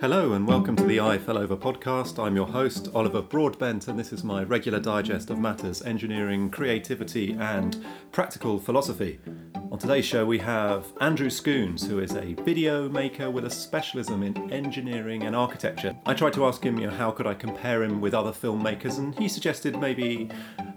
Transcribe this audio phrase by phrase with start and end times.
[0.00, 2.18] Hello and welcome to the I Fell Over podcast.
[2.18, 7.32] I'm your host, Oliver Broadbent, and this is my regular digest of matters engineering, creativity,
[7.34, 9.20] and practical philosophy.
[9.70, 14.22] On today's show, we have Andrew Scoones, who is a video maker with a specialism
[14.22, 15.94] in engineering and architecture.
[16.06, 18.96] I tried to ask him, you know, how could I compare him with other filmmakers,
[18.96, 20.30] and he suggested maybe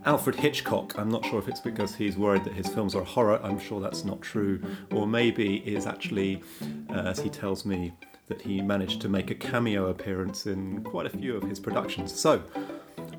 [0.04, 1.00] Alfred Hitchcock.
[1.00, 3.80] I'm not sure if it's because he's worried that his films are horror, I'm sure
[3.80, 6.44] that's not true, or maybe is actually,
[6.90, 7.94] uh, as he tells me,
[8.28, 12.18] that he managed to make a cameo appearance in quite a few of his productions.
[12.18, 12.44] So,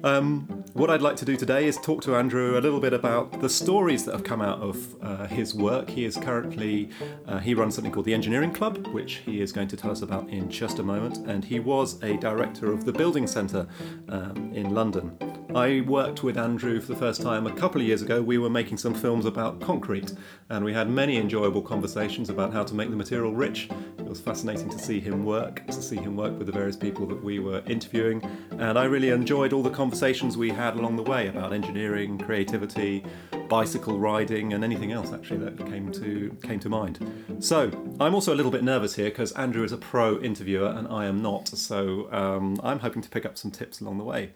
[0.02, 3.40] um, what I'd like to do today is talk to Andrew a little bit about
[3.40, 5.88] the stories that have come out of uh, his work.
[5.88, 6.90] He is currently,
[7.26, 10.02] uh, he runs something called the Engineering Club, which he is going to tell us
[10.02, 13.66] about in just a moment, and he was a director of the Building Centre
[14.10, 15.16] um, in London.
[15.54, 18.20] I worked with Andrew for the first time a couple of years ago.
[18.20, 20.12] We were making some films about concrete,
[20.48, 23.68] and we had many enjoyable conversations about how to make the material rich.
[23.96, 27.06] It was fascinating to see him work, to see him work with the various people
[27.06, 28.20] that we were interviewing,
[28.58, 33.04] and I really enjoyed all the conversations we had along the way about engineering, creativity,
[33.48, 36.98] bicycle riding, and anything else actually that came to came to mind.
[37.38, 40.88] So I'm also a little bit nervous here because Andrew is a pro interviewer and
[40.88, 41.46] I am not.
[41.46, 44.32] So um, I'm hoping to pick up some tips along the way.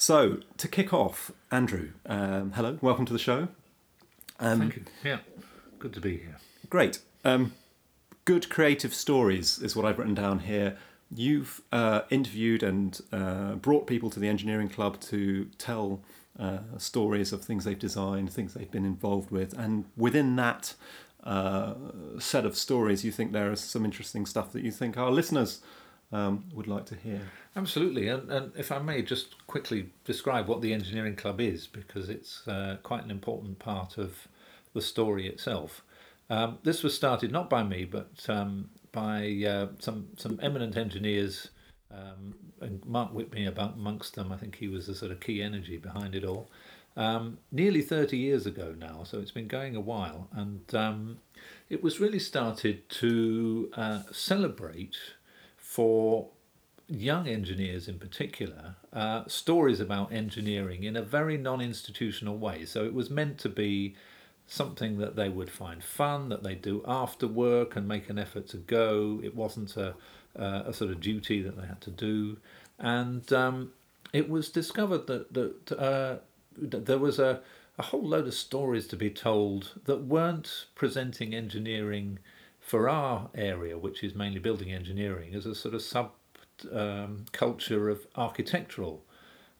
[0.00, 3.48] So, to kick off, Andrew, um, hello, welcome to the show.
[4.38, 4.84] Um, Thank you.
[5.02, 5.18] Yeah,
[5.80, 6.36] good to be here.
[6.70, 7.00] Great.
[7.24, 7.52] Um,
[8.24, 10.76] good creative stories is what I've written down here.
[11.12, 16.00] You've uh, interviewed and uh, brought people to the engineering club to tell
[16.38, 20.74] uh, stories of things they've designed, things they've been involved with, and within that
[21.24, 21.74] uh,
[22.20, 25.60] set of stories, you think there is some interesting stuff that you think our listeners
[26.12, 27.20] um, would like to hear.
[27.54, 32.08] Absolutely, and, and, if I may just quickly describe what the Engineering Club is, because
[32.08, 34.28] it's uh, quite an important part of
[34.74, 35.82] the story itself.
[36.30, 41.48] Um, this was started not by me, but um, by uh, some some eminent engineers,
[41.90, 44.32] um, and Mark Whitby amongst them.
[44.32, 46.50] I think he was the sort of key energy behind it all.
[46.96, 51.18] Um, nearly 30 years ago now, so it's been going a while, and um,
[51.70, 54.96] it was really started to uh, celebrate
[55.68, 56.30] for
[56.88, 62.64] young engineers in particular uh, stories about engineering in a very non institutional way.
[62.64, 63.94] So it was meant to be
[64.46, 68.48] something that they would find fun, that they do after work and make an effort
[68.48, 69.20] to go.
[69.22, 69.94] It wasn't a,
[70.38, 72.38] uh, a sort of duty that they had to do.
[72.78, 73.72] And um,
[74.14, 76.16] it was discovered that, that, uh,
[76.56, 77.42] there was a,
[77.78, 82.20] a whole load of stories to be told that weren't presenting engineering
[82.68, 86.12] for our area, which is mainly building engineering, as a sort of sub
[86.70, 89.02] um, culture of architectural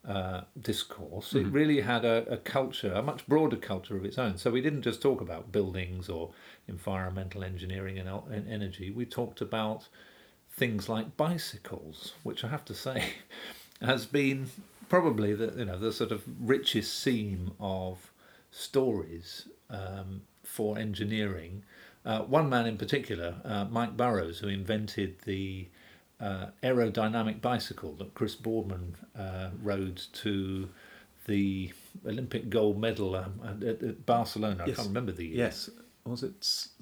[0.07, 1.29] uh, discourse.
[1.33, 1.49] Mm-hmm.
[1.49, 4.37] It really had a, a, culture, a much broader culture of its own.
[4.37, 6.33] So we didn't just talk about buildings or
[6.67, 8.91] environmental engineering and, and energy.
[8.91, 9.89] We talked about
[10.53, 13.05] things like bicycles, which I have to say
[13.81, 14.51] has been
[14.91, 18.13] probably the you know the sort of richest seam of
[18.51, 21.63] stories um, for engineering
[22.09, 25.69] uh, one man in particular, uh, Mike Burrows, who invented the
[26.19, 30.71] uh, aerodynamic bicycle that Chris Boardman uh, rode to
[31.27, 31.71] the
[32.07, 34.65] Olympic gold medal um, at, at, Barcelona.
[34.67, 34.75] Yes.
[34.75, 35.37] I can't remember the year.
[35.37, 35.69] Yes.
[36.05, 36.33] Was it,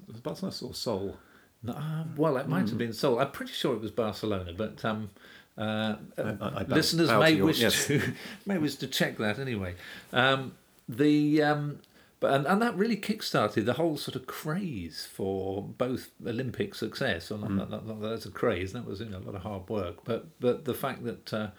[0.07, 1.17] was Barcelona or Seoul?
[1.61, 2.69] No, uh, well, it might mm.
[2.69, 3.19] have been Seoul.
[3.19, 5.09] I'm pretty sure it was Barcelona, but um,
[5.57, 7.87] uh, I, I listeners may wish yes.
[7.87, 8.01] to
[8.45, 9.75] may wish to check that anyway.
[10.13, 10.53] Um,
[10.87, 11.79] the um,
[12.19, 17.29] but and, and that really kick-started the whole sort of craze for both Olympic success.
[17.29, 17.69] Not, mm.
[17.69, 18.73] not, not, that's a craze.
[18.73, 20.03] That was you know, a lot of hard work.
[20.03, 21.49] But but the fact that uh,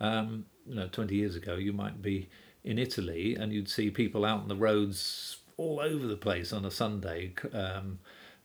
[0.00, 2.28] um, you know twenty years ago you might be
[2.64, 6.64] in Italy and you'd see people out on the roads all over the place on
[6.64, 7.34] a Sunday.
[7.52, 7.98] Um,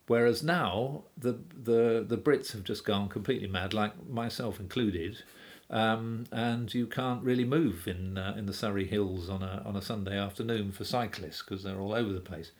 [0.06, 5.22] whereas now the the the Brits have just gone completely mad, like myself included
[5.70, 9.76] um, and you can't really move in uh, in the Surrey Hills on a on
[9.76, 12.52] a Sunday afternoon for cyclists because they're all over the place.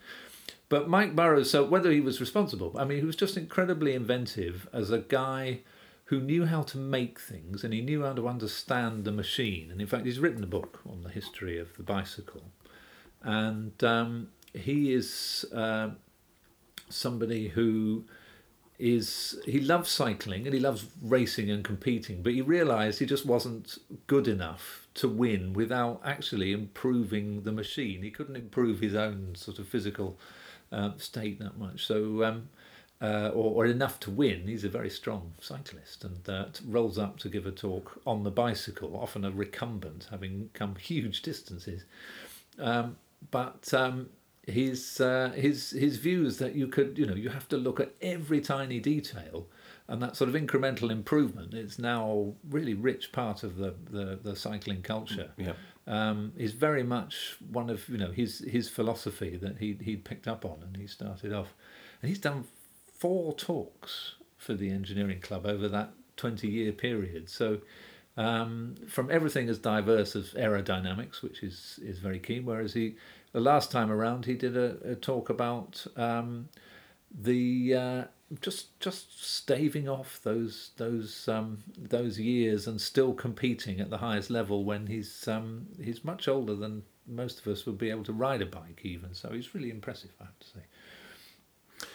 [0.69, 4.69] But Mike Burrows, so whether he was responsible, I mean, he was just incredibly inventive
[4.72, 5.60] as a guy
[6.06, 9.70] who knew how to make things and he knew how to understand the machine.
[9.70, 12.43] And in fact, he's written a book on the history of the bicycle,
[13.22, 15.90] and um, he is uh,
[16.90, 18.04] somebody who
[18.78, 23.26] is he loves cycling and he loves racing and competing, but he realised he just
[23.26, 28.02] wasn't good enough to win without actually improving the machine.
[28.02, 30.19] He couldn't improve his own sort of physical
[30.70, 31.86] uh, state that much.
[31.86, 32.25] So.
[32.25, 32.48] Um,
[33.00, 34.48] uh, or, or, enough to win.
[34.48, 38.30] He's a very strong cyclist and uh, rolls up to give a talk on the
[38.32, 41.84] bicycle, often a recumbent, having come huge distances.
[42.58, 42.96] Um,
[43.30, 44.08] but um,
[44.49, 47.95] his uh, his his views that you could you know you have to look at
[48.00, 49.47] every tiny detail
[49.89, 54.19] and that sort of incremental improvement is now a really rich part of the the,
[54.23, 55.31] the cycling culture.
[55.37, 55.55] Yeah.
[55.87, 60.29] Um, is very much one of you know his his philosophy that he he picked
[60.29, 61.55] up on, and he started off,
[62.03, 62.45] and he's done
[62.93, 67.31] four talks for the engineering club over that twenty year period.
[67.31, 67.59] So.
[68.19, 72.44] Um, from everything as diverse as aerodynamics, which is is very keen.
[72.44, 72.97] Whereas he,
[73.32, 76.49] the last time around, he did a, a talk about um,
[77.17, 78.05] the uh,
[78.41, 84.31] just just staving off those those um, those years and still competing at the highest
[84.31, 88.12] level when he's um, he's much older than most of us would be able to
[88.12, 89.14] ride a bike even.
[89.14, 90.61] So he's really impressive, I have to say.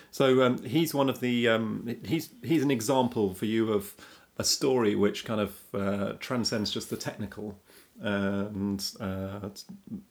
[0.09, 3.93] So um, he's one of the um, he's he's an example for you of
[4.37, 7.59] a story which kind of uh, transcends just the technical
[8.01, 9.49] and uh,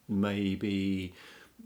[0.07, 1.13] maybe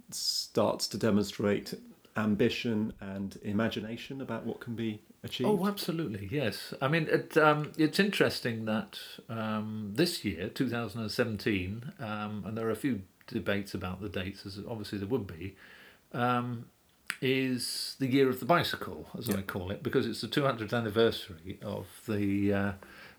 [0.10, 1.74] starts to demonstrate
[2.16, 5.50] ambition and imagination about what can be achieved?
[5.50, 6.74] Oh, absolutely, yes.
[6.82, 9.00] I mean, it, um, it's interesting that
[9.30, 14.60] um, this year, 2017, um, and there are a few debates about the dates, as
[14.68, 15.56] obviously there would be,
[16.14, 16.66] um,
[17.22, 21.58] is the year of the bicycle, as I call it, because it's the 200th anniversary
[21.64, 22.72] of the uh,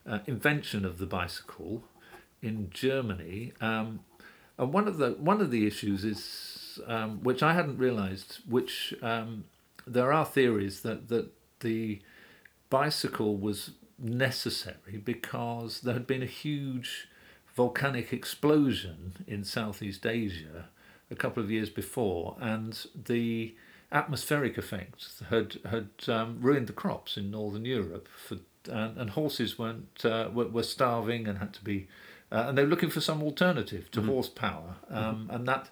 [0.06, 1.82] uh, invention of the bicycle
[2.42, 3.52] in Germany.
[3.60, 4.00] Um,
[4.56, 8.94] and one of the one of the issues is um, which I hadn't realised, which
[9.02, 9.44] um,
[9.86, 11.30] there are theories that, that
[11.60, 12.00] the
[12.70, 17.08] bicycle was necessary because there had been a huge
[17.54, 20.68] volcanic explosion in Southeast Asia
[21.10, 23.54] a couple of years before, and the
[23.90, 28.38] atmospheric effects had had um, ruined the crops in northern Europe for
[28.70, 31.88] and, and horses weren't uh, were, were starving and had to be
[32.30, 34.10] uh, and they were looking for some alternative to mm-hmm.
[34.10, 35.34] horsepower um, mm-hmm.
[35.34, 35.70] and that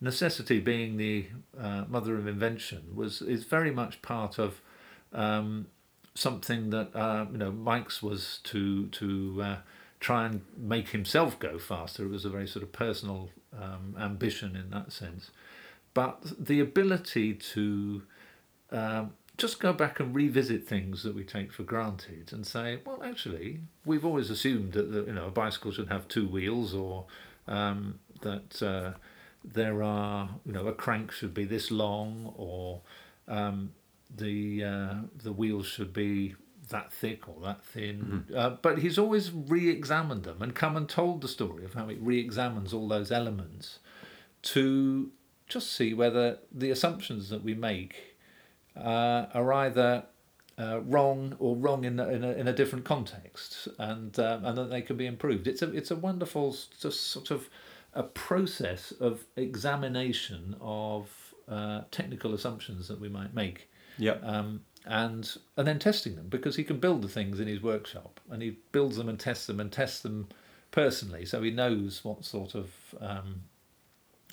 [0.00, 1.26] necessity being the
[1.60, 4.60] uh, mother of invention was is very much part of
[5.12, 5.66] um,
[6.14, 9.56] something that uh, you know Mike's was to to uh,
[10.00, 12.04] try and make himself go faster.
[12.04, 13.30] It was a very sort of personal
[13.60, 15.30] um, ambition in that sense,
[15.98, 18.02] but the ability to
[18.70, 23.02] um, just go back and revisit things that we take for granted and say, well,
[23.02, 27.06] actually, we've always assumed that, that you know a bicycle should have two wheels or
[27.48, 28.92] um, that uh,
[29.44, 32.80] there are you know a crank should be this long or
[33.26, 33.72] um,
[34.16, 34.94] the uh,
[35.24, 36.36] the wheels should be
[36.68, 38.24] that thick or that thin.
[38.28, 38.38] Mm-hmm.
[38.38, 41.96] Uh, but he's always re-examined them and come and told the story of how he
[41.96, 43.80] re-examines all those elements
[44.42, 45.10] to
[45.48, 48.16] just see whether the assumptions that we make
[48.76, 50.04] uh, are either
[50.58, 54.58] uh, wrong or wrong in a, in a, in a different context, and um, and
[54.58, 55.46] that they can be improved.
[55.46, 57.48] It's a it's a wonderful just sort of
[57.94, 63.70] a process of examination of uh, technical assumptions that we might make.
[63.98, 64.16] Yeah.
[64.22, 68.20] Um, and and then testing them because he can build the things in his workshop
[68.30, 70.28] and he builds them and tests them and tests them
[70.70, 72.70] personally, so he knows what sort of
[73.00, 73.42] um,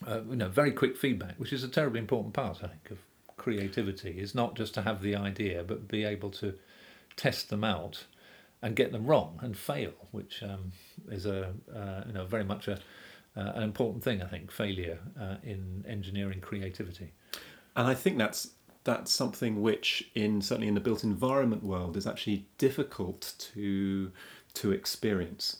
[0.07, 2.99] uh, you know very quick feedback, which is a terribly important part, I think, of
[3.37, 4.19] creativity.
[4.19, 6.53] Is not just to have the idea, but be able to
[7.15, 8.05] test them out
[8.61, 10.71] and get them wrong and fail, which um,
[11.09, 12.79] is a uh, you know very much a
[13.37, 17.11] uh, an important thing, I think, failure uh, in engineering creativity.
[17.75, 18.51] And I think that's
[18.85, 24.11] that's something which, in certainly in the built environment world, is actually difficult to
[24.55, 25.57] to experience.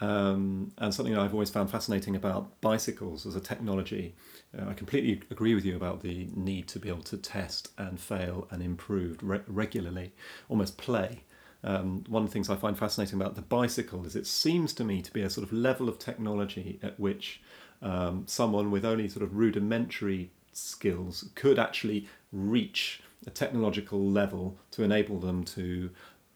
[0.00, 4.14] Um, and something I've always found fascinating about bicycles as a technology.
[4.58, 8.00] Uh, I completely agree with you about the need to be able to test and
[8.00, 10.12] fail and improve re- regularly,
[10.48, 11.24] almost play.
[11.62, 14.84] Um, one of the things I find fascinating about the bicycle is it seems to
[14.84, 17.42] me to be a sort of level of technology at which
[17.82, 24.82] um, someone with only sort of rudimentary skills could actually reach a technological level to
[24.82, 25.90] enable them to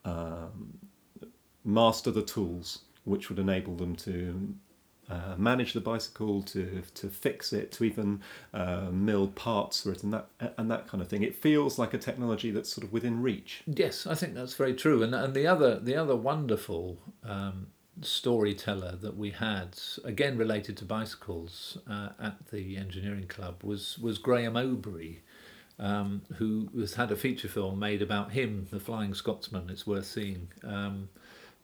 [0.04, 0.78] um,
[1.64, 4.54] master the tools which would enable them to
[5.10, 8.20] uh, manage the bicycle, to to fix it, to even
[8.54, 11.22] uh, mill parts for it, and that and that kind of thing.
[11.22, 13.62] It feels like a technology that's sort of within reach.
[13.66, 15.02] Yes, I think that's very true.
[15.02, 17.66] And and the other the other wonderful um,
[18.00, 24.18] storyteller that we had, again related to bicycles uh, at the engineering club, was was
[24.18, 25.18] Graeme Obree.
[25.76, 29.68] Um, who has had a feature film made about him, the Flying Scotsman.
[29.68, 30.46] It's worth seeing.
[30.62, 31.08] Um,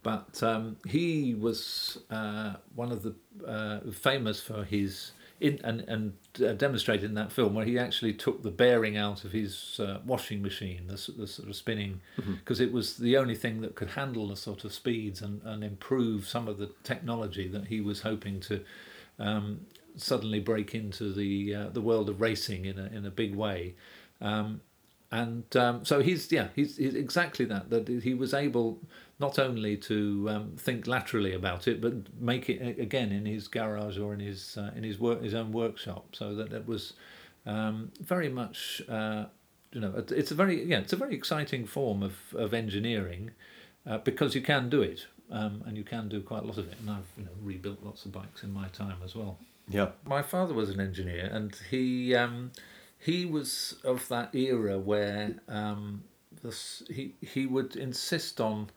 [0.03, 3.15] but um, he was uh, one of the
[3.47, 6.13] uh, famous for his in, and and
[6.45, 9.99] uh, demonstrated in that film where he actually took the bearing out of his uh,
[10.05, 12.69] washing machine, the, the sort of spinning, because mm-hmm.
[12.69, 16.27] it was the only thing that could handle the sort of speeds and, and improve
[16.27, 18.63] some of the technology that he was hoping to
[19.19, 19.61] um,
[19.97, 23.75] suddenly break into the uh, the world of racing in a in a big way.
[24.21, 24.61] Um,
[25.13, 28.79] and um, so he's yeah he's, he's exactly that that he was able
[29.19, 33.99] not only to um, think laterally about it but make it again in his garage
[33.99, 36.07] or in his uh, in his work his own workshop.
[36.13, 36.93] So that it was
[37.47, 39.25] um, very much uh,
[39.73, 43.33] you know it's a very yeah it's a very exciting form of, of engineering
[43.87, 46.69] uh, because you can do it um, and you can do quite a lot of
[46.69, 46.79] it.
[46.81, 49.39] And I've you know rebuilt lots of bikes in my time as well.
[49.69, 49.91] Yeah.
[50.05, 52.51] My father was an engineer and he um,
[53.01, 56.05] he was of that era where um,
[56.43, 58.71] this, he he would insist on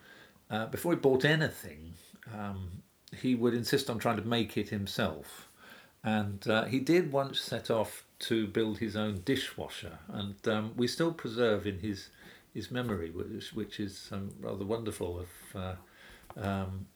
[0.50, 1.94] uh, before he bought anything,
[2.34, 2.84] um,
[3.16, 5.50] he would insist on trying to make it himself,
[6.04, 10.88] and uh, he did once set off to build his own dishwasher, and um, we
[10.88, 12.10] still preserve in his
[12.54, 15.30] his memory, which which is um, rather wonderful of.
[15.54, 15.76] Uh,
[16.36, 16.88] um,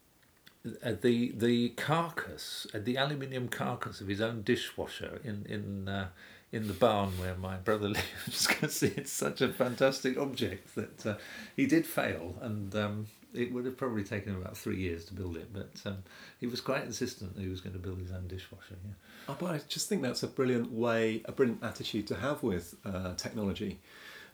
[1.01, 6.07] the the carcass, uh, the aluminium carcass of his own dishwasher in in uh,
[6.51, 7.89] in the barn where my brother
[8.27, 11.15] lives because it's such a fantastic object that uh,
[11.55, 15.13] he did fail and um, it would have probably taken him about three years to
[15.13, 15.97] build it but um,
[16.39, 18.93] he was quite insistent that he was going to build his own dishwasher yeah.
[19.27, 22.75] oh, but I just think that's a brilliant way a brilliant attitude to have with
[22.85, 23.79] uh, technology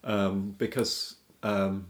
[0.03, 1.87] um, because um,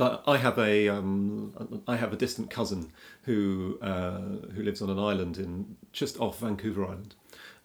[0.00, 2.92] I have a um, I have a distant cousin
[3.22, 4.20] who uh,
[4.54, 7.14] who lives on an island in just off Vancouver Island,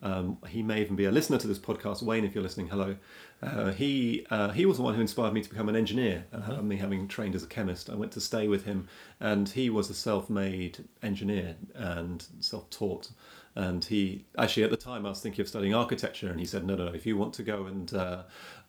[0.02, 2.04] um, he may even be a listener to this podcast.
[2.04, 2.96] Wayne, if you're listening, hello.
[3.42, 6.26] Uh, he uh, he was the one who inspired me to become an engineer.
[6.32, 6.62] Uh, uh-huh.
[6.62, 8.88] Me having trained as a chemist, I went to stay with him,
[9.20, 13.10] and he was a self-made engineer and self-taught.
[13.56, 16.66] And he actually at the time I was thinking of studying architecture, and he said,
[16.66, 16.94] "No, no, no.
[16.94, 18.24] If you want to go and uh,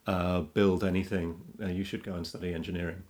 [0.06, 3.02] uh, build anything, uh, you should go and study engineering."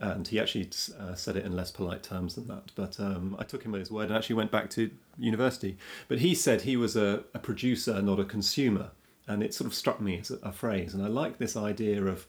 [0.00, 2.72] And he actually uh, said it in less polite terms than that.
[2.74, 5.76] But um, I took him at his word and actually went back to university.
[6.08, 8.90] But he said he was a, a producer, not a consumer,
[9.26, 10.94] and it sort of struck me as a, a phrase.
[10.94, 12.26] And I like this idea of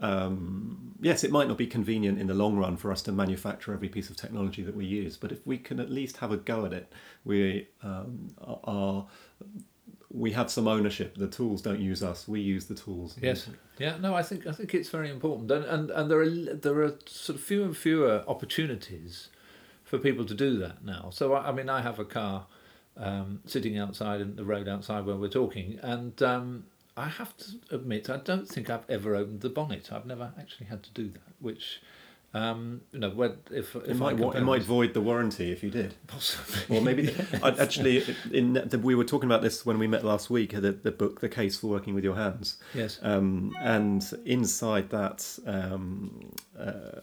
[0.00, 3.72] um, yes, it might not be convenient in the long run for us to manufacture
[3.72, 6.36] every piece of technology that we use, but if we can at least have a
[6.36, 6.92] go at it,
[7.24, 9.06] we um, are
[10.14, 11.16] we have some ownership.
[11.16, 13.16] The tools don't use us; we use the tools.
[13.20, 13.96] Yes, yeah.
[13.98, 16.94] No, I think I think it's very important, and and, and there are there are
[17.06, 19.28] sort of fewer and fewer opportunities
[19.82, 21.10] for people to do that now.
[21.12, 22.46] So I, I mean, I have a car
[22.96, 26.64] um, sitting outside in the road outside where we're talking, and um,
[26.96, 29.92] I have to admit I don't think I've ever opened the bonnet.
[29.92, 31.82] I've never actually had to do that, which
[32.34, 35.94] um, you know, if, if it might, it might void the warranty if you did.
[36.08, 36.76] Possibly.
[36.76, 40.50] Or maybe actually, in the, we were talking about this when we met last week.
[40.50, 42.98] The, the book, "The Case for Working with Your Hands." Yes.
[43.02, 47.02] Um, and inside that, um, uh,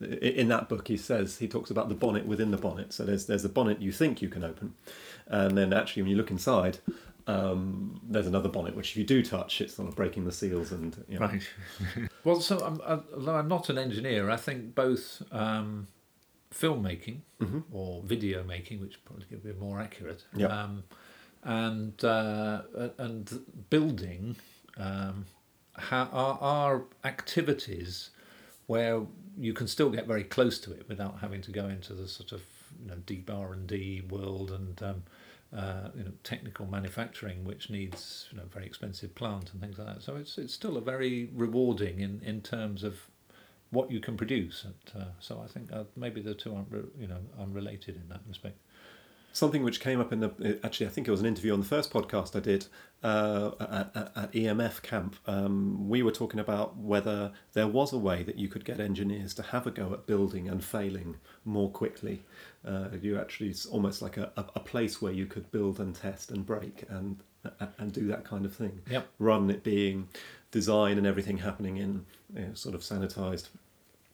[0.00, 2.92] in that book, he says he talks about the bonnet within the bonnet.
[2.92, 4.74] So there's there's a bonnet you think you can open,
[5.28, 6.78] and then actually when you look inside,
[7.26, 10.72] um, there's another bonnet which if you do touch, it's sort of breaking the seals
[10.72, 11.26] and you know.
[11.26, 11.48] right.
[12.24, 12.80] well, so I'm,
[13.14, 15.88] although I'm not an engineer, I think both um,
[16.52, 17.60] filmmaking mm-hmm.
[17.72, 20.50] or video making, which probably could be more accurate, yep.
[20.50, 20.84] um,
[21.42, 22.62] and uh,
[22.98, 23.40] and
[23.70, 24.36] building
[24.76, 25.26] um,
[25.74, 28.10] ha- are, are activities
[28.66, 29.02] where
[29.38, 32.32] you can still get very close to it without having to go into the sort
[32.32, 32.42] of
[32.80, 35.02] you know deep R and D world and um,
[35.56, 39.86] uh, you know, technical manufacturing, which needs you know, very expensive plant and things like
[39.86, 40.02] that.
[40.02, 43.08] So it's it's still a very rewarding in, in terms of
[43.70, 44.64] what you can produce.
[44.64, 48.20] And, uh, so I think uh, maybe the two aren't you know unrelated in that
[48.28, 48.58] respect
[49.36, 51.66] something which came up in the actually I think it was an interview on the
[51.66, 52.66] first podcast I did
[53.02, 55.16] uh, at, at, EMF camp.
[55.26, 59.34] Um, we were talking about whether there was a way that you could get engineers
[59.34, 62.24] to have a go at building and failing more quickly.
[62.66, 66.30] Uh, you actually it's almost like a, a, place where you could build and test
[66.30, 67.22] and break and
[67.78, 68.80] and do that kind of thing.
[68.90, 69.06] Yep.
[69.18, 70.08] Rather than it being
[70.50, 73.48] design and everything happening in you know, sort of sanitized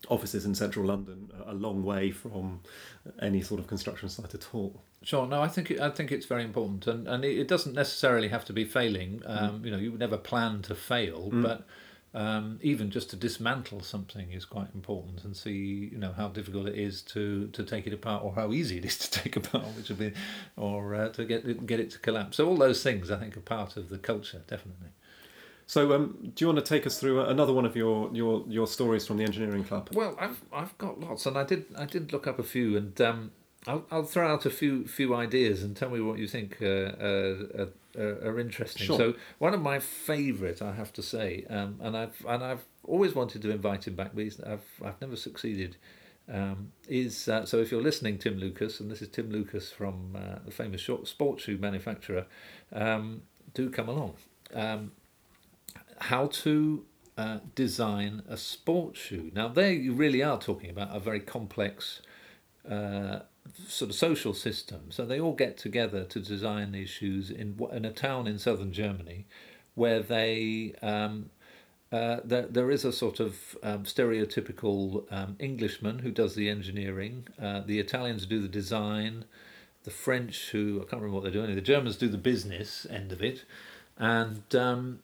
[0.09, 2.61] offices in central London, a long way from
[3.21, 4.83] any sort of construction site at all.
[5.03, 5.27] Sure.
[5.27, 8.45] No, I think it, I think it's very important, and and it, doesn't necessarily have
[8.47, 9.21] to be failing.
[9.21, 9.43] Mm.
[9.43, 9.65] Um, mm.
[9.65, 11.43] You know, you would never plan to fail, mm.
[11.43, 11.67] but
[12.15, 16.69] um, even just to dismantle something is quite important, and see you know how difficult
[16.69, 19.67] it is to to take it apart, or how easy it is to take apart,
[19.77, 20.13] which would be,
[20.57, 22.37] or uh, to get it, get it to collapse.
[22.37, 24.89] So all those things, I think, are part of the culture, definitely.
[25.67, 28.67] So, um, do you want to take us through another one of your, your, your
[28.67, 29.89] stories from the engineering club?
[29.93, 33.01] Well, I've I've got lots, and I did I did look up a few, and
[33.01, 33.31] um,
[33.67, 36.67] I'll, I'll throw out a few few ideas and tell me what you think uh,
[36.67, 37.67] uh,
[37.97, 38.87] uh, are interesting.
[38.87, 38.99] Sure.
[38.99, 43.15] So one of my favourite, I have to say, um, and I've and I've always
[43.15, 45.77] wanted to invite him back, but I've I've never succeeded.
[46.33, 50.17] Um, is uh, so if you're listening, Tim Lucas, and this is Tim Lucas from
[50.17, 52.27] uh, the famous short sports shoe manufacturer,
[52.73, 53.23] um,
[53.55, 54.15] do come along.
[55.99, 56.85] How to
[57.17, 59.31] uh, design a sports shoe.
[59.35, 62.03] Now, there you really are talking about a very complex
[62.69, 63.21] uh,
[63.67, 64.91] sort of social system.
[64.91, 68.73] So they all get together to design these shoes in, in a town in southern
[68.73, 69.27] Germany
[69.75, 70.75] where they.
[70.83, 71.31] Um,
[71.91, 77.29] uh, there, there is a sort of um, stereotypical um, Englishman who does the engineering.
[77.39, 79.27] Uh, the Italians do the design.
[79.85, 81.55] The French, who I can't remember what they're doing.
[81.55, 83.45] The Germans do the business end of it,
[83.99, 85.01] and um,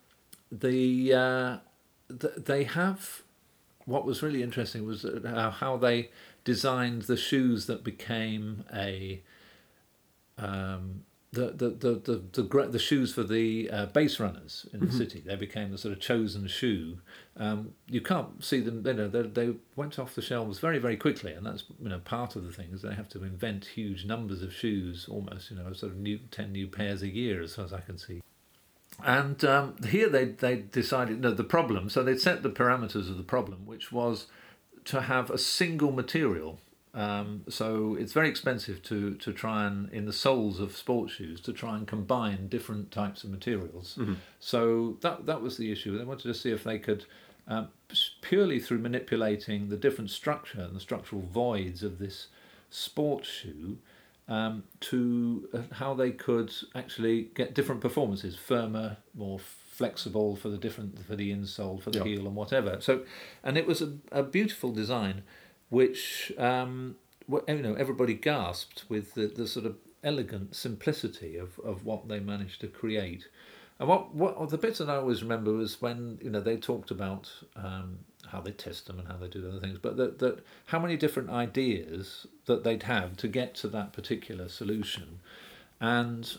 [0.50, 1.56] the, uh,
[2.08, 3.22] the they have.
[3.84, 6.10] What was really interesting was how, how they
[6.44, 9.22] designed the shoes that became a
[10.36, 14.86] um, the, the, the, the, the, the shoes for the uh, base runners in the
[14.86, 14.96] mm-hmm.
[14.96, 15.22] city.
[15.24, 16.98] They became the sort of chosen shoe.
[17.36, 20.96] Um, you can't see them, you know, they, they went off the shelves very, very
[20.96, 21.32] quickly.
[21.32, 24.42] And that's, you know, part of the thing is they have to invent huge numbers
[24.42, 27.66] of shoes, almost, you know, sort of new, 10 new pairs a year, as far
[27.66, 28.22] as I can see.
[29.04, 33.16] And um, here they, they decided, no, the problem, so they'd set the parameters of
[33.16, 34.26] the problem, which was
[34.86, 36.58] to have a single material
[36.94, 41.40] um, so it's very expensive to, to try and, in the soles of sports shoes,
[41.42, 43.96] to try and combine different types of materials.
[43.98, 44.14] Mm-hmm.
[44.40, 45.96] So that, that was the issue.
[45.96, 47.04] They wanted to see if they could,
[47.46, 47.68] um,
[48.20, 52.28] purely through manipulating the different structure and the structural voids of this
[52.70, 53.78] sports shoe,
[54.28, 60.58] um, to uh, how they could actually get different performances, firmer, more flexible for the
[60.58, 62.78] different for the insole, for the heel, and whatever.
[62.80, 63.04] So,
[63.42, 65.22] and it was a, a beautiful design
[65.70, 66.96] which um,
[67.28, 72.20] you know everybody gasped with the, the sort of elegant simplicity of, of what they
[72.20, 73.28] managed to create.
[73.78, 76.90] And what, what the bits that I always remember was when you know they talked
[76.90, 80.40] about um, how they test them and how they do other things, but that, that
[80.66, 85.20] how many different ideas that they'd have to get to that particular solution,
[85.80, 86.38] and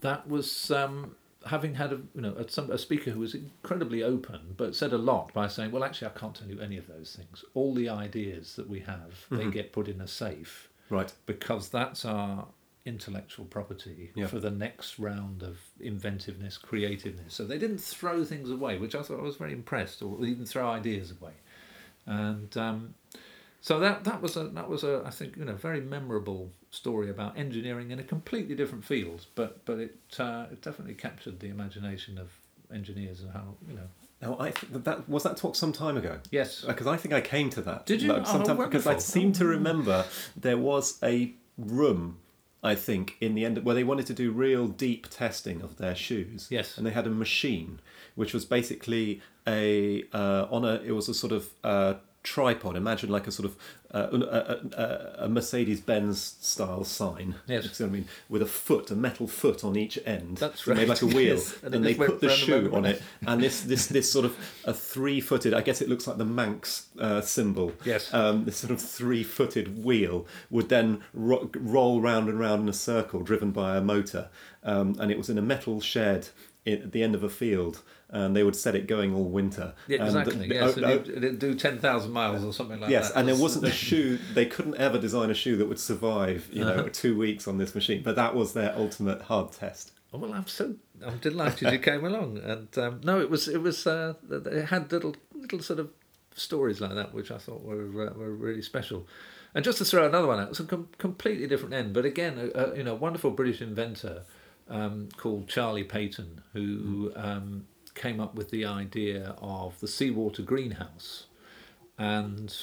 [0.00, 1.14] that was um,
[1.46, 4.92] having had a you know a, some, a speaker who was incredibly open but said
[4.92, 7.44] a lot by saying well actually I can't tell you any of those things.
[7.54, 9.36] All the ideas that we have mm-hmm.
[9.36, 11.12] they get put in a safe right.
[11.26, 12.46] because that's our
[12.86, 14.26] intellectual property yeah.
[14.26, 19.02] for the next round of inventiveness creativeness so they didn't throw things away which I
[19.02, 21.32] thought I was very impressed or even throw ideas away
[22.06, 22.94] and um,
[23.60, 27.10] so that that was a that was a I think you know very memorable story
[27.10, 31.48] about engineering in a completely different field, but but it uh, it definitely captured the
[31.48, 32.28] imagination of
[32.72, 33.88] engineers and how you know.
[34.22, 36.20] Now I think that, was that talk some time ago.
[36.30, 37.86] Yes, because I think I came to that.
[37.86, 38.12] Did you?
[38.12, 40.04] Like, sometime, oh, because I seem to remember
[40.36, 42.18] there was a room
[42.66, 45.94] I think, in the end, where they wanted to do real deep testing of their
[45.94, 46.48] shoes.
[46.50, 46.76] Yes.
[46.76, 47.80] And they had a machine,
[48.16, 51.94] which was basically a uh, on a it was a sort of uh,
[52.26, 52.76] tripod.
[52.76, 53.56] Imagine like a sort of
[53.94, 57.36] uh, a, a, a Mercedes Benz style sign.
[57.46, 57.78] Yes.
[57.78, 58.08] You what I mean?
[58.28, 60.38] With a foot, a metal foot on each end.
[60.38, 60.76] That's right.
[60.76, 61.56] Made like a wheel, yes.
[61.62, 64.74] and, and they put the shoe on it, and this this this sort of a
[64.74, 65.54] three footed.
[65.54, 67.72] I guess it looks like the Manx uh, symbol.
[67.84, 68.12] Yes.
[68.12, 72.68] Um, this sort of three footed wheel would then ro- roll round and round in
[72.68, 74.28] a circle, driven by a motor,
[74.64, 76.28] um, and it was in a metal shed
[76.66, 79.74] at the end of a field and they would set it going all winter.
[79.88, 80.48] Yeah, exactly.
[80.48, 83.14] yes, oh, it'd do ten thousand miles or something like yes, that.
[83.14, 84.18] Yes, and there wasn't a shoe.
[84.34, 86.88] They couldn't ever design a shoe that would survive, you know, uh-huh.
[86.92, 88.02] two weeks on this machine.
[88.02, 89.92] But that was their ultimate hard test.
[90.12, 90.74] Oh, well, I'm so
[91.04, 94.92] I'm delighted you came along, and um, no, it was it was uh, it had
[94.92, 95.90] little little sort of
[96.34, 99.06] stories like that, which I thought were uh, were really special.
[99.54, 102.50] And just to throw another one out, it's a com- completely different end, but again,
[102.54, 104.24] a, a you know, wonderful British inventor
[104.68, 111.26] um, called Charlie Paton, who um, came up with the idea of the seawater greenhouse,
[111.98, 112.54] and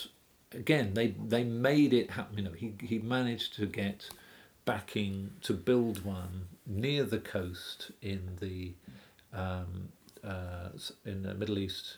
[0.51, 2.37] again they they made it happen.
[2.37, 4.09] You know, he he managed to get
[4.65, 8.73] backing to build one near the coast in the
[9.33, 9.89] um,
[10.23, 10.69] uh,
[11.05, 11.97] in the Middle East,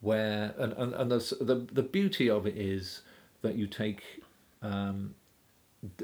[0.00, 3.02] where and and, and the, the the beauty of it is
[3.42, 4.02] that you take
[4.62, 5.14] um,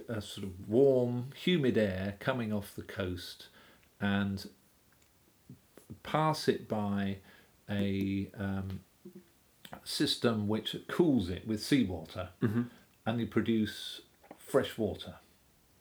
[0.09, 3.49] a sort of warm, humid air coming off the coast
[4.01, 4.49] and
[6.03, 7.19] pass it by
[7.71, 8.81] a um,
[9.85, 12.63] system which cools it with seawater, mm-hmm.
[13.07, 14.01] and you produce
[14.37, 15.15] fresh water,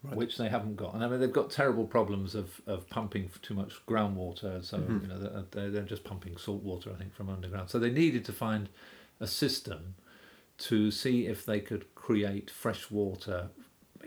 [0.03, 0.15] right.
[0.15, 0.93] which they haven't got.
[0.93, 4.99] And I mean, they've got terrible problems of, of pumping too much groundwater, so mm-hmm.
[5.01, 7.69] you know they're, they're just pumping salt water, I think, from underground.
[7.69, 8.69] So they needed to find
[9.19, 9.95] a system
[10.57, 13.49] to see if they could create fresh water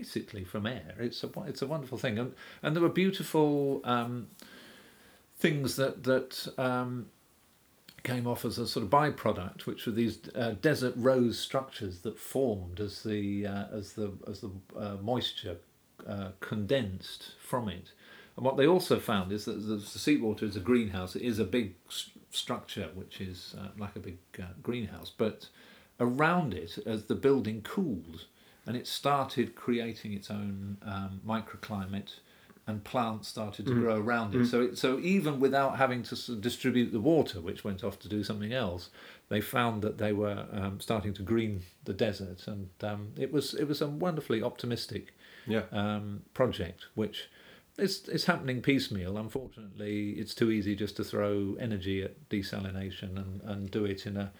[0.01, 0.95] basically from air.
[0.99, 2.33] It's a it's a wonderful thing, and
[2.63, 4.29] and there were beautiful um,
[5.37, 7.07] things that that um,
[8.03, 12.19] came off as a sort of byproduct, which were these uh, desert rose structures that
[12.19, 15.59] formed as the uh, as the as the uh, moisture
[16.07, 17.93] uh, condensed from it.
[18.37, 21.15] And what they also found is that the, the seawater is a greenhouse.
[21.15, 25.13] It is a big s- structure, which is uh, like a big uh, greenhouse.
[25.15, 25.49] But
[25.99, 28.25] around it, as the building cooled,
[28.66, 32.20] and it started creating its own um, microclimate,
[32.66, 33.81] and plants started to Mm.
[33.81, 34.42] grow around it.
[34.42, 34.46] Mm.
[34.46, 38.23] So, it, so even without having to distribute the water, which went off to do
[38.23, 38.90] something else,
[39.29, 43.55] they found that they were um, starting to green the desert, and um, it was
[43.55, 45.14] it was a wonderfully optimistic
[45.46, 45.62] Yeah.
[45.73, 47.29] um, project, which
[47.79, 49.16] is is happening piecemeal.
[49.16, 54.16] Unfortunately, it's too easy just to throw energy at desalination and, and do it in
[54.16, 54.33] a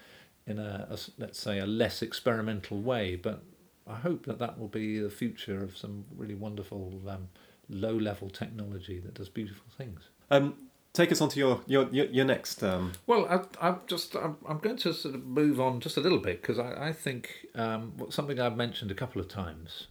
[0.46, 3.16] in a, a let's say a less experimental way.
[3.16, 3.42] But
[3.90, 7.29] I hope that that will be the future of some really wonderful um,
[7.68, 10.00] low level technology that does beautiful things.
[10.31, 10.55] Um,
[10.92, 12.62] take us on to your your your, your next.
[12.62, 16.00] Um, Well, I, I'm just I'm, I'm going to sort of move on just a
[16.00, 19.87] little bit because I, I think um, something I've mentioned a couple of times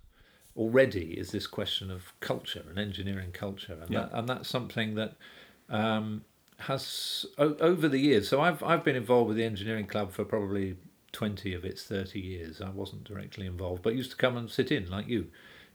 [0.58, 4.02] already is this question of culture and engineering culture, and Yeah.
[4.02, 5.14] that, and that's something that
[5.70, 6.24] um,
[6.58, 8.28] has o- over the years.
[8.28, 10.76] So I've I've been involved with the engineering club for probably
[11.12, 12.62] twenty of its thirty years.
[12.62, 15.28] I wasn't directly involved, but used to come and sit in like you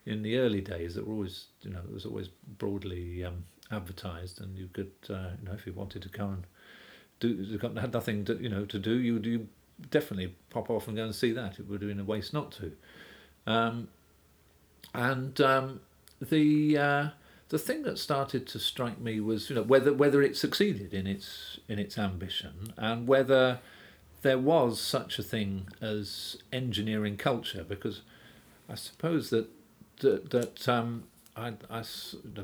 [0.06, 0.94] in the early days.
[0.94, 5.30] That were always you know it was always broadly um, advertised, and you could uh,
[5.40, 6.46] you know if you wanted to come and
[7.20, 9.48] do had nothing to you know to do you you
[9.90, 12.52] definitely pop off and go and see that it would have been a waste not
[12.52, 12.72] to
[13.46, 13.88] um,
[14.94, 15.80] and um,
[16.20, 17.08] the uh,
[17.48, 21.06] the thing that started to strike me was you know whether whether it succeeded in
[21.06, 23.60] its in its ambition and whether
[24.24, 28.00] there was such a thing as engineering culture because
[28.68, 29.48] I suppose that
[30.00, 31.04] that, that um,
[31.36, 31.84] I, I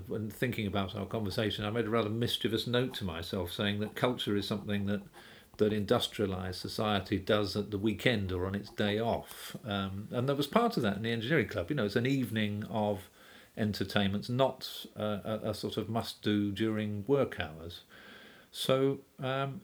[0.06, 3.96] when thinking about our conversation, I made a rather mischievous note to myself saying that
[3.96, 5.00] culture is something that
[5.56, 10.36] that industrialized society does at the weekend or on its day off, um, and there
[10.36, 11.70] was part of that in the engineering club.
[11.70, 13.08] You know, it's an evening of
[13.56, 17.80] entertainment, not uh, a, a sort of must-do during work hours.
[18.52, 18.98] So.
[19.18, 19.62] Um,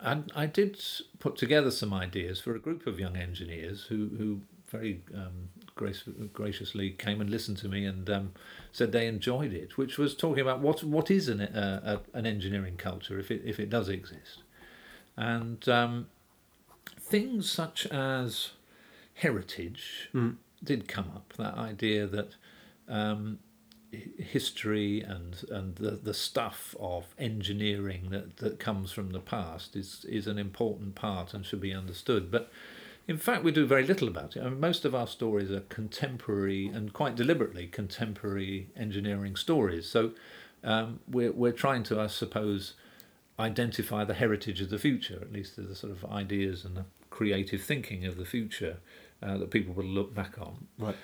[0.00, 0.80] and I did
[1.18, 6.04] put together some ideas for a group of young engineers who, who very um, grace,
[6.32, 8.32] graciously came and listened to me and um,
[8.72, 12.26] said they enjoyed it, which was talking about what what is an uh, a, an
[12.26, 14.42] engineering culture if it if it does exist,
[15.16, 16.06] and um,
[17.00, 18.50] things such as
[19.14, 20.36] heritage Mm.
[20.62, 21.32] did come up.
[21.38, 22.36] That idea that
[22.88, 23.38] um,
[23.90, 30.04] history and and the, the stuff of engineering that, that comes from the past is
[30.08, 32.30] is an important part and should be understood.
[32.30, 32.50] But
[33.06, 34.42] in fact, we do very little about it.
[34.42, 39.88] I mean, most of our stories are contemporary and quite deliberately contemporary engineering stories.
[39.88, 40.12] So
[40.62, 42.74] um, we're we're trying to, I suppose,
[43.38, 47.62] identify the heritage of the future, at least the sort of ideas and the creative
[47.62, 48.76] thinking of the future
[49.22, 50.66] uh, that people will look back on.
[50.78, 50.96] right.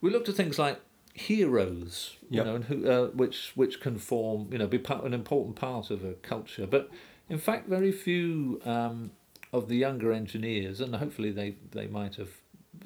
[0.00, 0.80] We looked at things like
[1.14, 2.46] heroes, you Yep.
[2.46, 5.90] know, and who, uh, which which can form, you know, be part, an important part
[5.90, 6.66] of a culture.
[6.66, 6.90] But
[7.28, 9.10] in fact, very few um,
[9.52, 12.30] of the younger engineers, and hopefully they they might have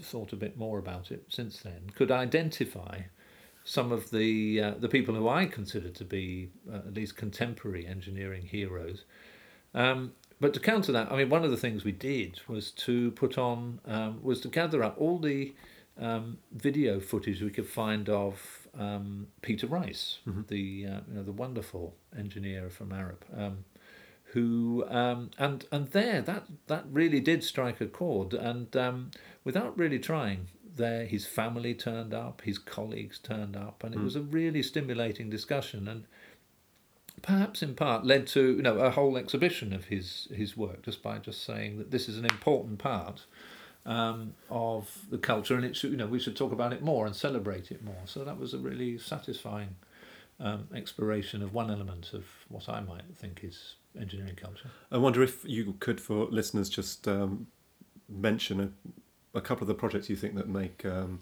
[0.00, 3.02] thought a bit more about it since then, could identify
[3.64, 7.86] some of the uh, the people who I consider to be uh, at least contemporary
[7.86, 9.04] engineering heroes.
[9.74, 13.12] Um, but to counter that, I mean, one of the things we did was to
[13.12, 15.54] put on um, was to gather up all the
[15.98, 20.46] um, video footage we could find of um, Peter Rice, Mhm.
[20.48, 23.64] the uh, you know the wonderful engineer from Arup, um,
[24.32, 29.10] who um, and and there that that really did strike a chord, and um,
[29.44, 34.04] without really trying, there his family turned up, his colleagues turned up, and it Mm.
[34.04, 36.04] was a really stimulating discussion, and
[37.22, 41.02] perhaps in part led to you know a whole exhibition of his his work just
[41.02, 43.24] by just saying that this is an important part
[43.86, 47.06] um, of the culture, and it should, you know, we should talk about it more
[47.06, 48.02] and celebrate it more.
[48.06, 49.76] So that was a really satisfying
[50.40, 54.70] um, exploration of one element of what I might think is engineering culture.
[54.90, 57.46] I wonder if you could, for listeners, just um,
[58.08, 61.20] mention a, a couple of the projects you think that make um,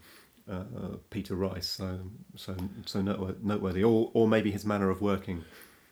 [0.50, 0.64] uh,
[1.10, 2.00] Peter Rice so
[2.36, 5.44] so so noteworthy, noteworthy, or or maybe his manner of working.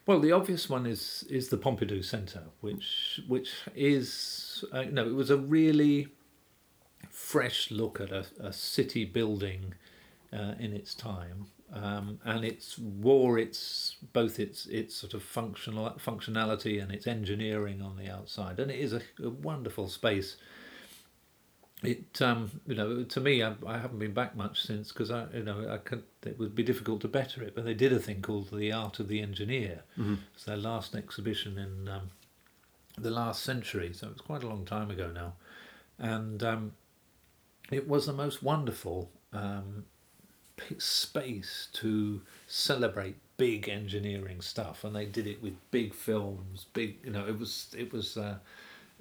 [0.07, 5.15] Well, the obvious one is is the Pompidou Centre, which which is uh, no, it
[5.15, 6.09] was a really
[7.09, 9.75] fresh look at a, a city building
[10.33, 15.91] uh, in its time, um, and it's wore its both its its sort of functional
[16.05, 20.37] functionality and its engineering on the outside, and it is a, a wonderful space.
[21.83, 25.27] It um, you know to me I, I haven't been back much since because I
[25.33, 27.99] you know I could it would be difficult to better it, but they did a
[27.99, 29.83] thing called the Art of the Engineer.
[29.99, 30.17] Mm-hmm.
[30.35, 32.11] It's their last exhibition in um,
[32.99, 35.35] the last century, so it's quite a long time ago now.
[35.99, 36.73] And um,
[37.71, 39.85] it was the most wonderful um,
[40.79, 47.11] space to celebrate big engineering stuff, and they did it with big films, big you
[47.11, 48.17] know it was it was.
[48.17, 48.37] Uh,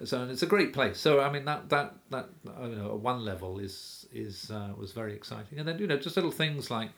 [0.05, 0.97] so it's a great place.
[0.97, 4.93] So I mean that that that you know at one level is is uh, was
[4.93, 6.91] very exciting, and then you know just little things like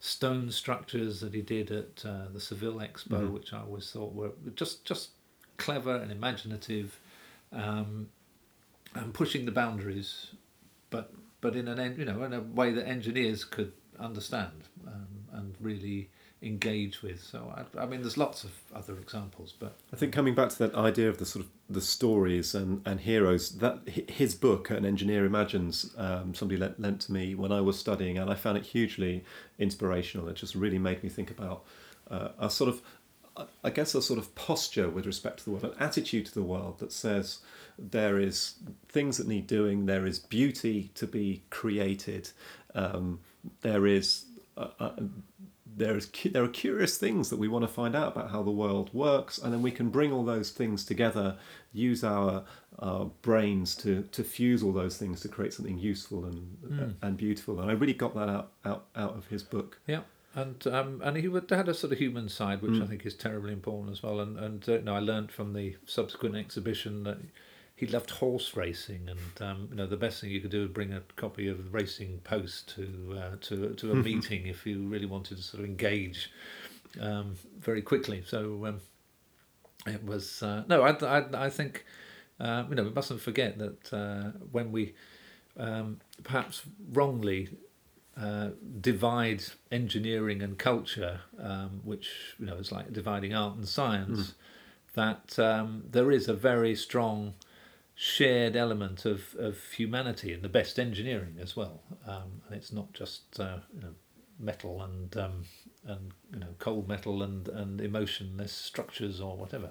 [0.00, 3.32] stone structures that he did at uh, the Seville Expo, mm-hmm.
[3.32, 5.10] which I always thought were just just
[5.58, 6.98] clever and imaginative,
[7.52, 8.08] um,
[8.94, 10.28] and pushing the boundaries,
[10.90, 15.54] but but in an you know in a way that engineers could understand um, and
[15.60, 16.10] really
[16.42, 17.22] engage with.
[17.22, 20.58] So I, I, mean, there's lots of other examples, but I think coming back to
[20.58, 24.84] that idea of the sort of the stories and, and heroes, that his book, An
[24.84, 28.58] Engineer Imagines, um, somebody lent, lent to me when I was studying, and I found
[28.58, 29.24] it hugely
[29.58, 30.28] inspirational.
[30.28, 31.64] It just really made me think about
[32.10, 32.82] uh, a sort of
[33.62, 36.42] I guess a sort of posture with respect to the world, an attitude to the
[36.42, 37.40] world that says
[37.78, 38.54] there is
[38.88, 42.30] things that need doing, there is beauty to be created,
[42.74, 43.20] um,
[43.62, 44.24] there is
[44.56, 44.92] uh, uh,
[45.76, 48.50] there is there are curious things that we want to find out about how the
[48.50, 51.36] world works, and then we can bring all those things together,
[51.72, 52.44] use our,
[52.78, 56.94] our brains to to fuse all those things to create something useful and mm.
[57.02, 57.60] and beautiful.
[57.60, 59.80] And I really got that out out, out of his book.
[59.86, 60.00] Yeah
[60.36, 62.82] and um, and he had a sort of human side, which mm.
[62.82, 64.20] I think is terribly important as well.
[64.20, 67.18] And and uh, you know, I learned from the subsequent exhibition that
[67.76, 70.70] he loved horse racing, and um, you know, the best thing you could do is
[70.70, 74.82] bring a copy of the Racing Post to uh, to to a meeting if you
[74.88, 76.32] really wanted to sort of engage
[77.00, 78.22] um, very quickly.
[78.26, 78.80] So um,
[79.86, 81.84] it was uh, no, I I I think
[82.40, 84.94] uh, you know we mustn't forget that uh, when we
[85.58, 86.62] um, perhaps
[86.92, 87.50] wrongly
[88.18, 92.08] uh, divide engineering and culture, um, which
[92.38, 94.34] you know is like dividing art and science, mm.
[94.94, 97.34] that um, there is a very strong
[97.98, 102.92] shared element of, of humanity and the best engineering as well, um, and it's not
[102.92, 103.94] just uh, you know,
[104.38, 105.44] metal and um,
[105.86, 109.70] and you know cold metal and, and emotionless structures or whatever.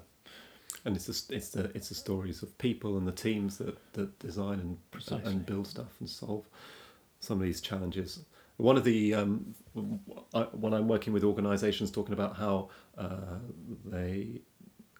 [0.84, 4.18] And it's the, it's the it's the stories of people and the teams that, that
[4.18, 5.30] design and Precisely.
[5.30, 6.44] and build stuff and solve
[7.20, 8.24] some of these challenges.
[8.56, 9.54] One of the um,
[10.52, 13.38] when I'm working with organisations talking about how uh,
[13.84, 14.40] they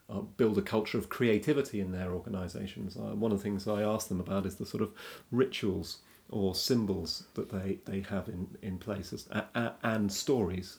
[0.09, 3.83] uh, build a culture of creativity in their organisations, uh, one of the things I
[3.83, 4.93] ask them about is the sort of
[5.31, 9.29] rituals or symbols that they, they have in, in places
[9.83, 10.79] and stories.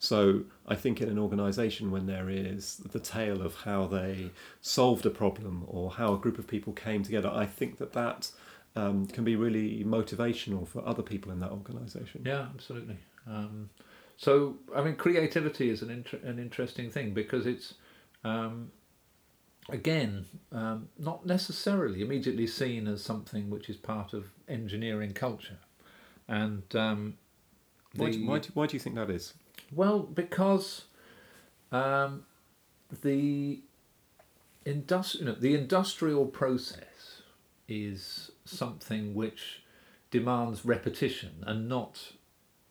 [0.00, 5.06] So I think in an organisation when there is the tale of how they solved
[5.06, 8.30] a problem or how a group of people came together, I think that that
[8.76, 12.22] um, can be really motivational for other people in that organisation.
[12.24, 12.96] Yeah, absolutely.
[13.26, 13.70] Um,
[14.16, 17.74] so, I mean, creativity is an inter- an interesting thing because it's
[18.24, 18.70] um,
[19.68, 25.58] again um, not necessarily immediately seen as something which is part of engineering culture,
[26.26, 27.14] and um,
[27.94, 29.34] the, why, do, why, do, why do you think that is?
[29.72, 30.84] Well, because
[31.72, 32.24] um,
[33.02, 33.60] the
[34.64, 37.22] industri- the industrial process
[37.68, 39.62] is something which
[40.10, 42.12] demands repetition and not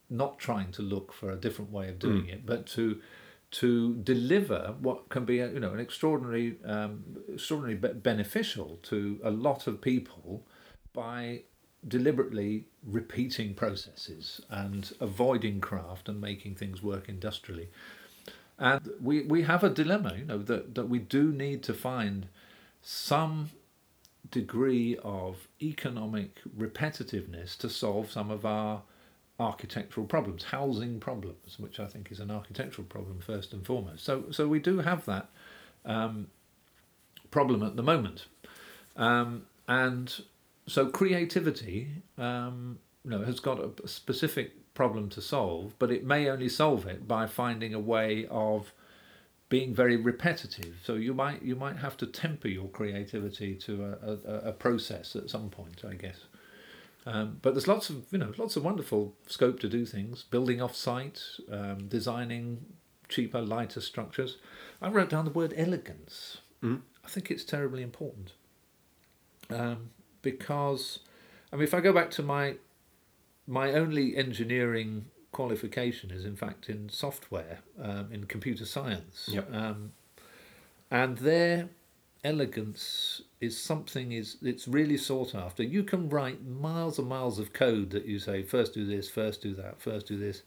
[0.09, 2.33] not trying to look for a different way of doing mm.
[2.33, 3.01] it, but to
[3.49, 9.19] to deliver what can be a, you know an extraordinary um, extraordinarily be- beneficial to
[9.23, 10.45] a lot of people
[10.93, 11.41] by
[11.87, 17.69] deliberately repeating processes and avoiding craft and making things work industrially.
[18.59, 22.27] And we, we have a dilemma, you know, that, that we do need to find
[22.81, 23.51] some
[24.31, 28.81] degree of economic repetitiveness to solve some of our
[29.39, 34.03] architectural problems, housing problems, which I think is an architectural problem first and foremost.
[34.03, 35.29] So, so we do have that
[35.85, 36.27] um,
[37.29, 38.25] problem at the moment,
[38.95, 40.13] um, and
[40.67, 46.29] so creativity, um, you know, has got a specific problem to solve, but it may
[46.29, 48.71] only solve it by finding a way of
[49.49, 50.75] being very repetitive.
[50.83, 55.15] So you might you might have to temper your creativity to a, a, a process
[55.15, 56.17] at some point, I guess.
[57.07, 60.61] Um, but there's lots of you know lots of wonderful scope to do things, building
[60.61, 62.65] off site, um, designing
[63.07, 64.37] cheaper, lighter structures.
[64.81, 66.39] I wrote down the word elegance.
[66.61, 66.81] Mm.
[67.05, 68.33] I think it's terribly important
[69.49, 69.91] um,
[70.21, 70.99] because
[71.53, 72.55] I mean if I go back to my
[73.47, 79.29] my only engineering qualification is in fact in software, um, in computer science.
[79.31, 79.53] Yep.
[79.53, 79.93] Um,
[80.91, 81.69] and their
[82.27, 85.63] elegance is something is it's really sought after.
[85.63, 89.41] You can write miles and miles of code that you say first do this, first
[89.41, 90.43] do that, first do this,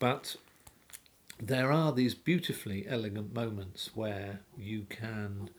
[0.00, 0.36] but
[1.40, 5.50] there are these beautifully elegant moments where you can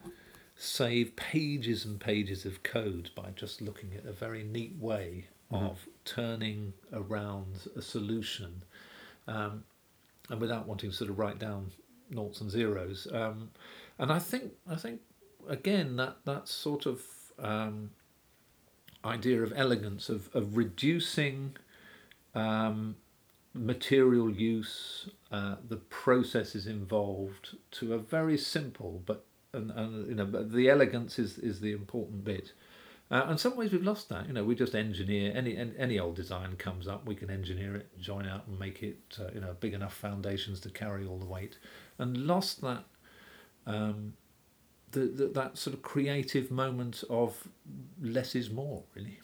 [0.56, 5.66] save pages and pages of code by just looking at a very neat way mm-hmm.
[5.66, 8.64] of turning around a solution.
[9.28, 9.64] Um,
[10.30, 11.72] and without wanting to sort of write down
[12.10, 13.08] noughts and zeros.
[13.12, 13.52] Um,
[14.00, 15.02] and I think I think
[15.48, 17.02] again that that sort of
[17.40, 17.92] um,
[19.04, 21.56] idea of elegance of of reducing
[22.36, 22.96] um,
[23.54, 30.26] material use, uh, the processes involved to a very simple but and, and you know
[30.26, 32.54] the elegance is is the important bit.
[33.10, 34.28] Uh, in some ways, we've lost that.
[34.28, 38.00] You know, we just engineer any any old design comes up, we can engineer it,
[38.00, 41.26] join out, and make it uh, you know big enough foundations to carry all the
[41.26, 41.58] weight,
[41.98, 42.84] and lost that
[43.66, 44.14] um,
[44.92, 47.48] the, the that sort of creative moment of
[48.02, 49.20] less is more, really.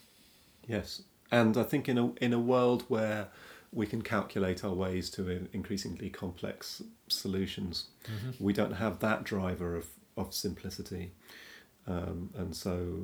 [0.67, 3.27] Yes, and I think in a in a world where
[3.71, 8.43] we can calculate our ways to increasingly complex solutions, mm-hmm.
[8.43, 11.11] we don't have that driver of of simplicity.
[11.85, 13.01] Um, and so,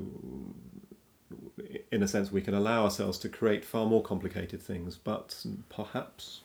[1.92, 6.42] in a sense, we can allow ourselves to create far more complicated things, but perhaps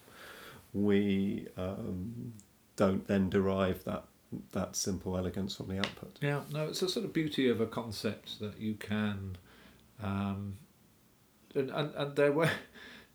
[0.73, 2.33] we um,
[2.77, 4.05] don't then derive that
[4.53, 6.19] that simple elegance from the output.
[6.21, 9.37] Yeah, no, it's a sort of beauty of a concept that you can,
[10.03, 10.57] um,
[11.55, 12.51] and, and, and there were.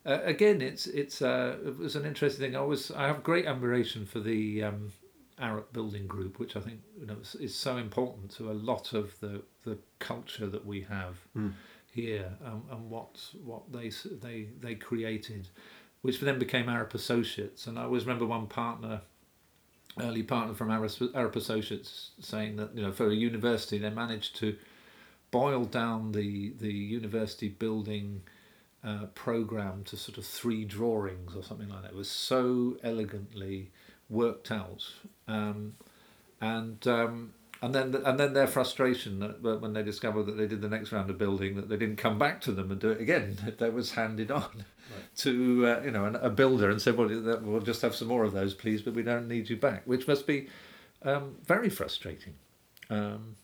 [0.06, 2.56] Uh, again, it's it's uh, it was an interesting thing.
[2.56, 4.94] I was I have great admiration for the um,
[5.42, 8.94] Arup Building Group, which I think you know is, is, so important to a lot
[8.94, 11.54] of the, the culture that we have mm.
[11.92, 13.90] here, um, and what what they
[14.22, 15.50] they they created,
[16.02, 17.68] which then became Arup Associates.
[17.68, 19.02] And I always remember one partner,
[20.00, 24.56] early partner from Arup Associates, saying that you know for a university they managed to
[25.32, 28.22] boil down the the university building.
[28.82, 31.92] Uh, program to sort of three drawings or something like that.
[31.92, 33.72] It was so elegantly
[34.10, 34.86] worked out,
[35.28, 35.76] um,
[36.40, 40.62] and um, and then and then their frustration that when they discovered that they did
[40.62, 43.02] the next round of building that they didn't come back to them and do it
[43.02, 43.38] again.
[43.60, 45.16] That was handed on right.
[45.18, 47.10] to uh, you know a builder and said, well,
[47.42, 50.08] we'll just have some more of those, please, but we don't need you back, which
[50.08, 50.48] must be
[51.04, 52.36] um, very frustrating.
[52.90, 53.36] Um,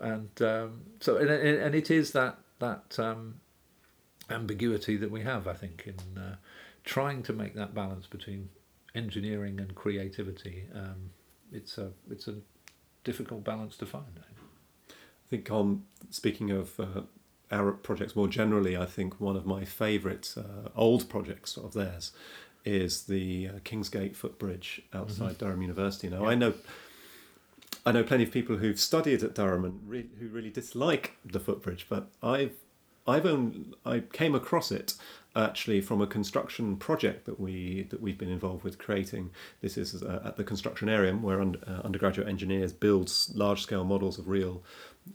[0.00, 3.40] and um, so and, and it is that that um,
[4.30, 6.36] ambiguity that we have, I think, in uh,
[6.84, 8.48] trying to make that balance between
[8.94, 10.64] engineering and creativity.
[10.74, 11.10] Um,
[11.52, 12.36] it's a it's a
[13.04, 14.04] difficult balance to find.
[14.88, 20.34] I think on speaking of uh, projects more generally, I think one of my favourite
[20.36, 22.12] uh, old projects of theirs
[22.64, 25.44] is the uh, Kingsgate footbridge outside mm-hmm.
[25.44, 26.08] Durham University.
[26.08, 26.30] Now yeah.
[26.30, 26.54] I know.
[27.86, 31.40] I know plenty of people who've studied at Durham and re- who really dislike the
[31.40, 32.56] footbridge, but I've
[33.06, 34.94] I've only I came across it
[35.38, 39.30] actually from a construction project that we that we've been involved with creating.
[39.60, 44.18] This is uh, at the Constructionarium, where un, uh, undergraduate engineers build large scale models
[44.18, 44.62] of real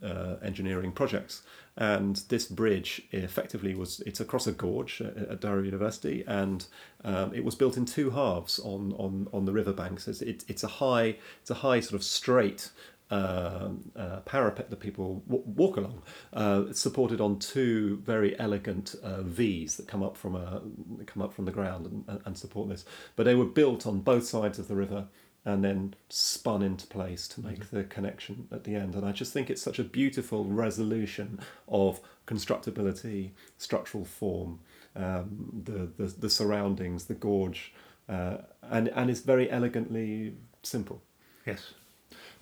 [0.02, 1.42] uh, engineering projects.
[1.76, 6.64] And this bridge effectively was it's across a gorge at, at Durham University, and
[7.04, 10.06] um, it was built in two halves on on on the riverbanks.
[10.06, 12.70] It's, it, it's a high it's a high sort of straight
[13.10, 16.02] uh, uh, parapet that people w- walk along.
[16.32, 20.62] Uh, it's supported on two very elegant uh, V's that come up from a
[21.06, 22.84] come up from the ground and, and, support this.
[23.14, 25.06] But they were built on both sides of the river
[25.44, 27.76] and then spun into place to make mm-hmm.
[27.76, 28.94] the connection at the end.
[28.94, 34.60] And I just think it's such a beautiful resolution of constructability, structural form,
[34.96, 37.74] um, the, the the surroundings, the gorge,
[38.08, 41.02] uh, and and it's very elegantly simple.
[41.46, 41.74] Yes.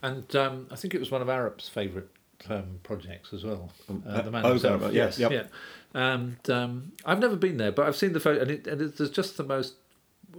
[0.03, 2.09] And um, I think it was one of Arup's favourite
[2.49, 3.71] um, projects as well.
[3.89, 4.93] Um, uh, the man oh, himself.
[4.93, 5.31] yes, yep.
[5.31, 5.45] yeah.
[5.95, 8.99] And um, I've never been there, but I've seen the photo, and, it, and it,
[8.99, 9.75] there's just the most,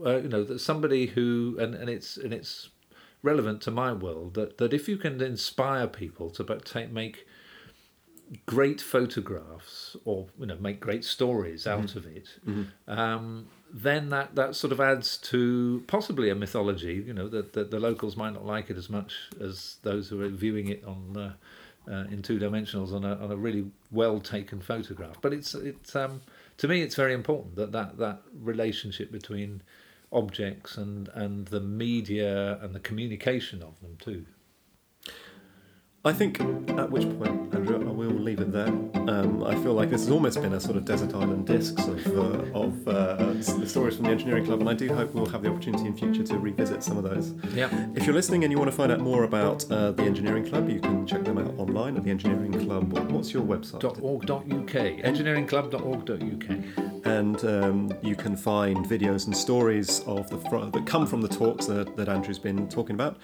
[0.06, 2.70] uh, you know, that somebody who, and, and it's and it's
[3.22, 7.26] relevant to my world that that if you can inspire people to but take make
[8.46, 11.98] great photographs or you know make great stories out mm-hmm.
[11.98, 12.92] of it mm-hmm.
[12.92, 17.04] um, then that, that sort of adds to possibly a mythology.
[17.06, 20.22] You know that the, the, locals might not like it as much as those who
[20.22, 21.34] are viewing it on uh,
[21.92, 25.18] uh, in two dimensionals on a on a really well taken photograph.
[25.22, 26.22] But it's it's um,
[26.58, 29.64] to me it's very important that that, that relationship between
[30.12, 34.24] objects and and the media and the communication of them too.
[36.06, 38.68] I think at which point, Andrew, we will leave it there.
[38.68, 42.06] Um, I feel like this has almost been a sort of desert island discs of,
[42.08, 45.44] uh, of uh, the stories from the engineering club, and I do hope we'll have
[45.44, 47.34] the opportunity in future to revisit some of those.
[47.54, 47.70] Yeah.
[47.96, 50.70] If you're listening and you want to find out more about uh, the engineering club,
[50.70, 52.92] you can check them out online at the engineering club.
[53.10, 54.04] What's your website?
[54.04, 54.44] .org.uk.
[54.44, 61.22] Engineeringclub.org.uk and um, you can find videos and stories of the fr- that come from
[61.22, 63.18] the talks that, that Andrew's been talking about.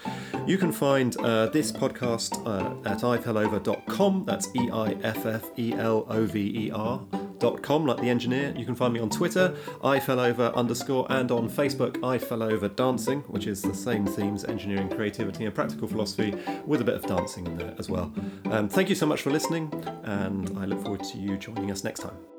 [0.46, 4.24] You can find uh, this podcast uh, at eiffelover.com.
[4.26, 7.00] That's E I F F E L O V E R
[7.40, 8.54] eiffelover.com, like the engineer.
[8.56, 13.62] You can find me on Twitter, eiffelover underscore, and on Facebook, eiffelover dancing, which is
[13.62, 16.34] the same themes engineering, creativity, and practical philosophy,
[16.66, 18.12] with a bit of dancing in there as well.
[18.46, 19.72] Um, thank you so much for listening,
[20.04, 22.29] and I look forward to you joining us next time.